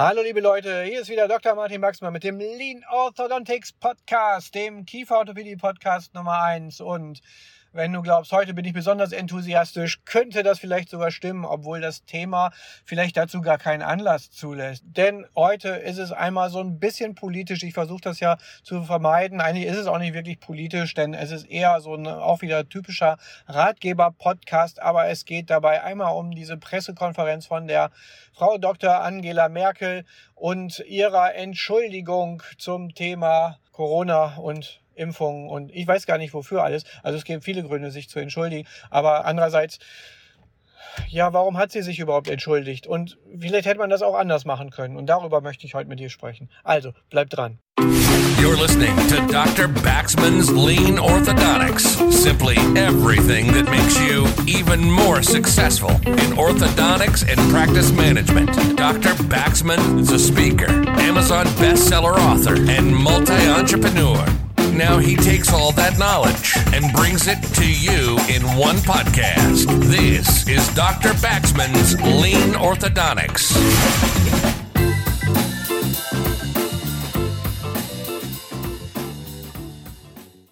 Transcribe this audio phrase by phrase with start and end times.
[0.00, 1.56] Hallo liebe Leute, hier ist wieder Dr.
[1.56, 7.20] Martin Baxmann mit dem Lean Orthodontics Podcast, dem Kieferorthopädie Podcast Nummer 1 und
[7.72, 12.04] wenn du glaubst, heute bin ich besonders enthusiastisch, könnte das vielleicht sogar stimmen, obwohl das
[12.04, 12.50] Thema
[12.84, 14.82] vielleicht dazu gar keinen Anlass zulässt.
[14.86, 17.62] Denn heute ist es einmal so ein bisschen politisch.
[17.62, 19.40] Ich versuche das ja zu vermeiden.
[19.40, 22.68] Eigentlich ist es auch nicht wirklich politisch, denn es ist eher so ein auch wieder
[22.68, 24.80] typischer Ratgeber-Podcast.
[24.80, 27.90] Aber es geht dabei einmal um diese Pressekonferenz von der
[28.32, 29.02] Frau Dr.
[29.02, 30.04] Angela Merkel
[30.34, 36.84] und ihrer Entschuldigung zum Thema Corona und Impfungen und ich weiß gar nicht wofür alles.
[37.02, 38.66] Also es gibt viele Gründe, sich zu entschuldigen.
[38.90, 39.78] Aber andererseits,
[41.08, 42.86] ja, warum hat sie sich überhaupt entschuldigt?
[42.86, 44.96] Und vielleicht hätte man das auch anders machen können.
[44.96, 46.50] Und darüber möchte ich heute mit dir sprechen.
[46.64, 47.58] Also, bleib dran.
[48.38, 49.66] You're listening to Dr.
[49.66, 52.12] Baxman's Lean Orthodontics.
[52.12, 58.50] Simply everything that makes you even more successful in orthodontics and practice management.
[58.76, 59.14] Dr.
[59.24, 60.70] Baxman is a speaker,
[61.00, 64.24] Amazon bestseller author, and multi entrepreneur.
[64.78, 69.66] Now he takes all that knowledge and brings it to you in one podcast.
[69.86, 71.14] This is Dr.
[71.14, 74.57] Baxman's Lean Orthodontics.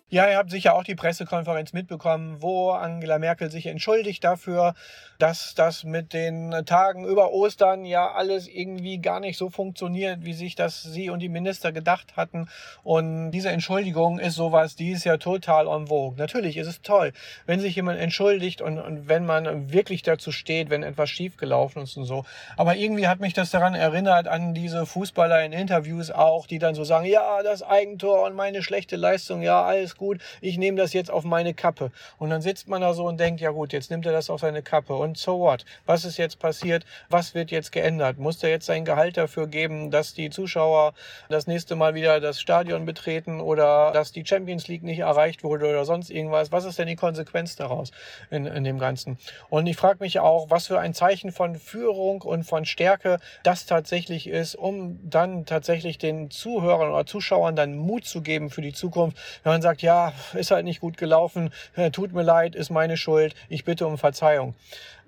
[0.08, 4.74] Ja, ihr habt sicher auch die Pressekonferenz mitbekommen, wo Angela Merkel sich entschuldigt dafür,
[5.18, 10.32] dass das mit den Tagen über Ostern ja alles irgendwie gar nicht so funktioniert, wie
[10.32, 12.48] sich das sie und die Minister gedacht hatten.
[12.84, 16.16] Und diese Entschuldigung ist sowas, die ist ja total en vogue.
[16.16, 17.12] Natürlich ist es toll,
[17.46, 21.96] wenn sich jemand entschuldigt und, und wenn man wirklich dazu steht, wenn etwas schiefgelaufen ist
[21.96, 22.24] und so.
[22.56, 26.76] Aber irgendwie hat mich das daran erinnert an diese Fußballer in Interviews auch, die dann
[26.76, 30.92] so sagen, ja, das Eigentor und meine schlechte Leistung, ja, alles gut ich nehme das
[30.92, 31.90] jetzt auf meine Kappe.
[32.18, 34.40] Und dann sitzt man da so und denkt, ja gut, jetzt nimmt er das auf
[34.40, 34.94] seine Kappe.
[34.94, 35.64] Und so what?
[35.86, 36.84] Was ist jetzt passiert?
[37.08, 38.18] Was wird jetzt geändert?
[38.18, 40.94] Muss er jetzt sein Gehalt dafür geben, dass die Zuschauer
[41.28, 45.68] das nächste Mal wieder das Stadion betreten oder dass die Champions League nicht erreicht wurde
[45.68, 46.52] oder sonst irgendwas?
[46.52, 47.90] Was ist denn die Konsequenz daraus
[48.30, 49.18] in, in dem Ganzen?
[49.48, 53.66] Und ich frage mich auch, was für ein Zeichen von Führung und von Stärke das
[53.66, 58.72] tatsächlich ist, um dann tatsächlich den Zuhörern oder Zuschauern dann Mut zu geben für die
[58.72, 62.70] Zukunft, wenn man sagt, ja, ist halt nicht gut gelaufen, äh, tut mir leid, ist
[62.70, 64.54] meine Schuld, ich bitte um Verzeihung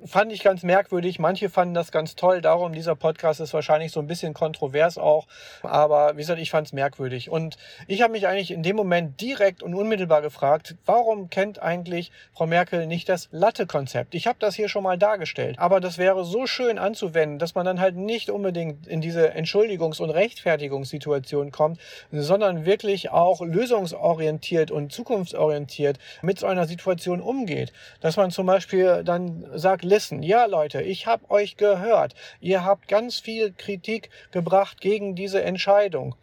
[0.04, 1.18] fand ich ganz merkwürdig.
[1.18, 2.40] Manche fanden das ganz toll.
[2.40, 5.26] Darum, dieser Podcast ist wahrscheinlich so ein bisschen kontrovers auch.
[5.62, 7.30] Aber wie gesagt, ich fand es merkwürdig.
[7.30, 7.56] Und
[7.86, 12.46] ich habe mich eigentlich in dem Moment direkt und unmittelbar gefragt, warum kennt eigentlich Frau
[12.46, 14.14] Merkel nicht das Latte-Konzept?
[14.14, 15.58] Ich habe das hier schon mal dargestellt.
[15.58, 20.00] Aber das wäre so schön anzuwenden, dass man dann halt nicht unbedingt in diese Entschuldigungs-
[20.00, 21.78] und Rechtfertigungssituation kommt,
[22.12, 27.72] sondern wirklich auch lösungsorientiert und zukunftsorientiert mit so einer Situation umgeht.
[28.00, 30.22] Dass man zum Beispiel dann sagt, listen.
[30.22, 32.14] Ja, Leute, ich habe euch gehört.
[32.40, 36.14] Ihr habt ganz viel Kritik gebracht gegen diese Entscheidung.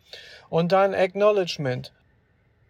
[0.50, 1.92] Und dann Acknowledgement.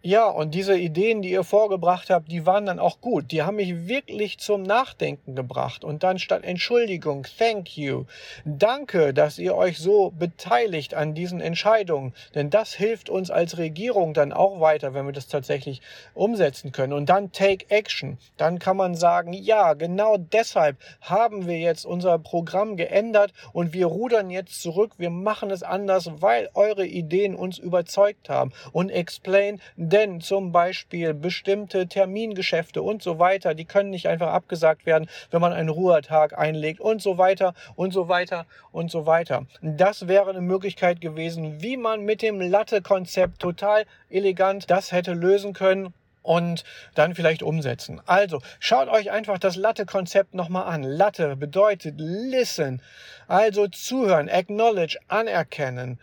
[0.06, 3.32] Ja, und diese Ideen, die ihr vorgebracht habt, die waren dann auch gut.
[3.32, 5.82] Die haben mich wirklich zum Nachdenken gebracht.
[5.82, 8.04] Und dann statt Entschuldigung, thank you.
[8.44, 12.14] Danke, dass ihr euch so beteiligt an diesen Entscheidungen.
[12.36, 15.80] Denn das hilft uns als Regierung dann auch weiter, wenn wir das tatsächlich
[16.14, 16.92] umsetzen können.
[16.92, 18.16] Und dann take action.
[18.36, 23.86] Dann kann man sagen, ja, genau deshalb haben wir jetzt unser Programm geändert und wir
[23.86, 24.92] rudern jetzt zurück.
[24.98, 28.52] Wir machen es anders, weil eure Ideen uns überzeugt haben.
[28.70, 29.60] Und explain,
[29.96, 35.40] denn zum Beispiel bestimmte Termingeschäfte und so weiter, die können nicht einfach abgesagt werden, wenn
[35.40, 39.46] man einen Ruhetag einlegt und so weiter und so weiter und so weiter.
[39.62, 45.54] Das wäre eine Möglichkeit gewesen, wie man mit dem Latte-Konzept total elegant das hätte lösen
[45.54, 46.64] können und
[46.94, 48.02] dann vielleicht umsetzen.
[48.04, 50.82] Also schaut euch einfach das Latte-Konzept nochmal an.
[50.82, 52.82] Latte bedeutet listen,
[53.28, 55.98] also zuhören, acknowledge, anerkennen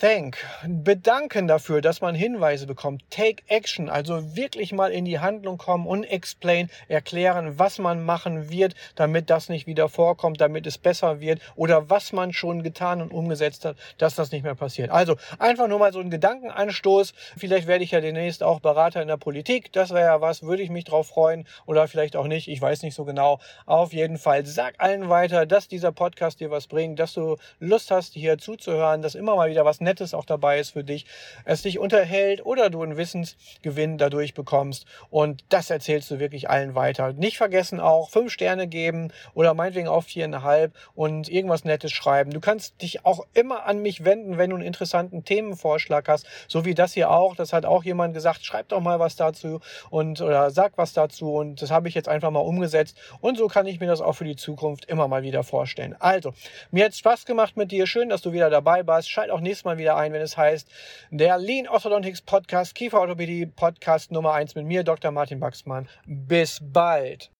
[0.00, 5.58] thank, bedanken dafür, dass man Hinweise bekommt, take action, also wirklich mal in die Handlung
[5.58, 10.78] kommen und explain, erklären, was man machen wird, damit das nicht wieder vorkommt, damit es
[10.78, 14.90] besser wird oder was man schon getan und umgesetzt hat, dass das nicht mehr passiert.
[14.90, 17.12] Also einfach nur mal so ein Gedankenanstoß.
[17.36, 19.70] Vielleicht werde ich ja demnächst auch Berater in der Politik.
[19.72, 22.48] Das wäre ja was, würde ich mich drauf freuen oder vielleicht auch nicht.
[22.48, 23.38] Ich weiß nicht so genau.
[23.66, 27.90] Auf jeden Fall sag allen weiter, dass dieser Podcast dir was bringt, dass du Lust
[27.90, 31.04] hast, hier zuzuhören, dass immer mal wieder was Nettes auch dabei ist für dich,
[31.44, 34.86] es dich unterhält oder du einen Wissensgewinn dadurch bekommst.
[35.10, 37.12] Und das erzählst du wirklich allen weiter.
[37.12, 42.30] Nicht vergessen auch fünf Sterne geben oder meinetwegen auch viereinhalb und irgendwas Nettes schreiben.
[42.30, 46.64] Du kannst dich auch immer an mich wenden, wenn du einen interessanten Themenvorschlag hast, so
[46.64, 47.34] wie das hier auch.
[47.34, 49.60] Das hat auch jemand gesagt, schreib doch mal was dazu
[49.90, 51.34] und oder sag was dazu.
[51.34, 52.96] Und das habe ich jetzt einfach mal umgesetzt.
[53.20, 55.96] Und so kann ich mir das auch für die Zukunft immer mal wieder vorstellen.
[55.98, 56.32] Also,
[56.70, 57.88] mir hat Spaß gemacht mit dir.
[57.88, 59.10] Schön, dass du wieder dabei warst.
[59.10, 60.68] Schalt auch nächstes Mal wieder ein, wenn es heißt,
[61.10, 65.10] der Lean Orthodontics Podcast, Kieferorthopädie Podcast Nummer 1 mit mir, Dr.
[65.10, 65.88] Martin Baxmann.
[66.06, 67.30] Bis bald.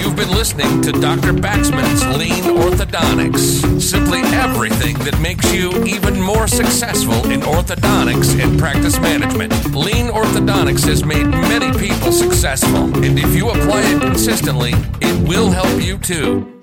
[0.00, 1.32] You've been listening to Dr.
[1.32, 3.80] Baxman's Lean Orthodontics.
[3.80, 9.52] Simply everything that makes you even more successful in orthodontics and practice management.
[9.74, 15.50] Lean Orthodontics has made many people successful, and if you apply it consistently, it will
[15.50, 16.62] help you too.